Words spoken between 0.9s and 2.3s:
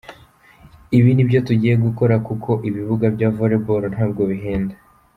Ibi ni byo tugiye gukora